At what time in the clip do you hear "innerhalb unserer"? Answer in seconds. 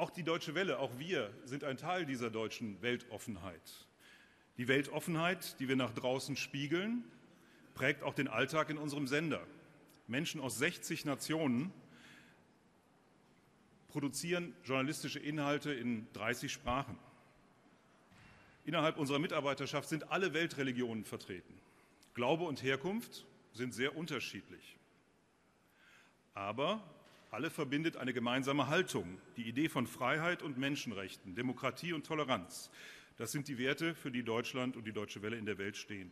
18.64-19.18